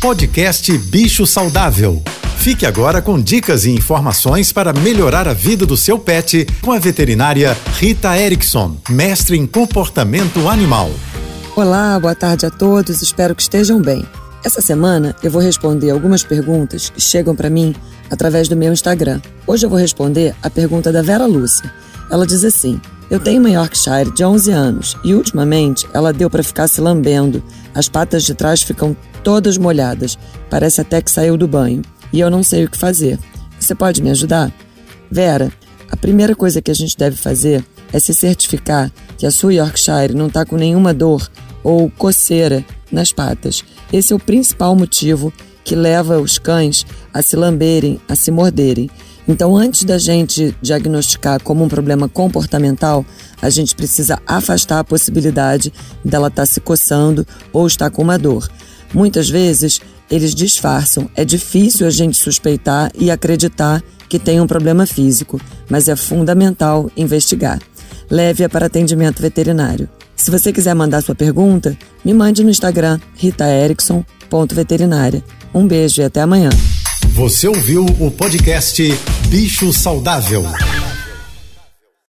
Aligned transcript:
Podcast 0.00 0.78
Bicho 0.78 1.26
Saudável. 1.26 2.02
Fique 2.38 2.64
agora 2.64 3.02
com 3.02 3.20
dicas 3.20 3.66
e 3.66 3.70
informações 3.70 4.50
para 4.50 4.72
melhorar 4.72 5.28
a 5.28 5.34
vida 5.34 5.66
do 5.66 5.76
seu 5.76 5.98
pet 5.98 6.46
com 6.62 6.72
a 6.72 6.78
veterinária 6.78 7.54
Rita 7.74 8.16
Erickson, 8.18 8.78
mestre 8.88 9.36
em 9.36 9.46
comportamento 9.46 10.48
animal. 10.48 10.90
Olá, 11.54 12.00
boa 12.00 12.14
tarde 12.14 12.46
a 12.46 12.50
todos, 12.50 13.02
espero 13.02 13.34
que 13.34 13.42
estejam 13.42 13.78
bem. 13.82 14.02
Essa 14.42 14.62
semana 14.62 15.14
eu 15.22 15.30
vou 15.30 15.42
responder 15.42 15.90
algumas 15.90 16.24
perguntas 16.24 16.88
que 16.88 17.00
chegam 17.00 17.36
para 17.36 17.50
mim 17.50 17.76
através 18.10 18.48
do 18.48 18.56
meu 18.56 18.72
Instagram. 18.72 19.20
Hoje 19.46 19.66
eu 19.66 19.70
vou 19.70 19.78
responder 19.78 20.34
a 20.42 20.48
pergunta 20.48 20.90
da 20.90 21.02
Vera 21.02 21.26
Lúcia. 21.26 21.70
Ela 22.10 22.26
diz 22.26 22.42
assim: 22.42 22.80
Eu 23.10 23.18
tenho 23.18 23.40
uma 23.40 23.50
Yorkshire 23.50 24.12
de 24.14 24.24
11 24.24 24.52
anos 24.52 24.96
e 25.02 25.14
ultimamente 25.14 25.84
ela 25.92 26.12
deu 26.12 26.30
para 26.30 26.44
ficar 26.44 26.68
se 26.68 26.80
lambendo. 26.80 27.42
As 27.74 27.88
patas 27.88 28.22
de 28.22 28.34
trás 28.34 28.62
ficam 28.62 28.96
todas 29.24 29.58
molhadas, 29.58 30.16
parece 30.48 30.80
até 30.80 31.02
que 31.02 31.10
saiu 31.10 31.36
do 31.36 31.48
banho 31.48 31.82
e 32.12 32.20
eu 32.20 32.30
não 32.30 32.44
sei 32.44 32.64
o 32.64 32.70
que 32.70 32.78
fazer. 32.78 33.18
Você 33.58 33.74
pode 33.74 34.00
me 34.00 34.10
ajudar? 34.10 34.52
Vera, 35.10 35.52
a 35.90 35.96
primeira 35.96 36.36
coisa 36.36 36.62
que 36.62 36.70
a 36.70 36.74
gente 36.74 36.96
deve 36.96 37.16
fazer 37.16 37.64
é 37.92 37.98
se 37.98 38.14
certificar 38.14 38.92
que 39.18 39.26
a 39.26 39.30
sua 39.32 39.54
Yorkshire 39.54 40.14
não 40.14 40.28
está 40.28 40.46
com 40.46 40.56
nenhuma 40.56 40.94
dor 40.94 41.28
ou 41.64 41.90
coceira 41.90 42.64
nas 42.92 43.12
patas. 43.12 43.64
Esse 43.92 44.12
é 44.12 44.16
o 44.16 44.20
principal 44.20 44.76
motivo 44.76 45.32
que 45.64 45.74
leva 45.74 46.20
os 46.20 46.38
cães 46.38 46.86
a 47.12 47.22
se 47.22 47.36
lamberem, 47.36 48.00
a 48.08 48.14
se 48.14 48.30
morderem. 48.30 48.88
Então, 49.30 49.56
antes 49.56 49.84
da 49.84 49.96
gente 49.96 50.54
diagnosticar 50.60 51.40
como 51.40 51.62
um 51.62 51.68
problema 51.68 52.08
comportamental, 52.08 53.06
a 53.40 53.48
gente 53.48 53.76
precisa 53.76 54.20
afastar 54.26 54.80
a 54.80 54.84
possibilidade 54.84 55.72
dela 56.04 56.26
estar 56.26 56.42
tá 56.42 56.46
se 56.46 56.60
coçando 56.60 57.24
ou 57.52 57.64
estar 57.64 57.90
com 57.90 58.02
uma 58.02 58.18
dor. 58.18 58.50
Muitas 58.92 59.30
vezes 59.30 59.80
eles 60.10 60.34
disfarçam. 60.34 61.08
É 61.14 61.24
difícil 61.24 61.86
a 61.86 61.90
gente 61.90 62.18
suspeitar 62.18 62.90
e 62.98 63.08
acreditar 63.08 63.80
que 64.08 64.18
tem 64.18 64.40
um 64.40 64.48
problema 64.48 64.84
físico, 64.84 65.40
mas 65.68 65.86
é 65.86 65.94
fundamental 65.94 66.90
investigar. 66.96 67.60
Leve-a 68.10 68.48
para 68.48 68.66
atendimento 68.66 69.22
veterinário. 69.22 69.88
Se 70.16 70.32
você 70.32 70.52
quiser 70.52 70.74
mandar 70.74 71.02
sua 71.02 71.14
pergunta, 71.14 71.78
me 72.04 72.12
mande 72.12 72.42
no 72.42 72.50
Instagram 72.50 72.98
ritaerickson.veterinária. 73.14 75.22
Um 75.54 75.68
beijo 75.68 76.00
e 76.00 76.04
até 76.04 76.20
amanhã. 76.20 76.50
Você 77.14 77.48
ouviu 77.48 77.84
o 77.98 78.10
podcast 78.10 78.82
Bicho 79.28 79.72
Saudável. 79.72 80.44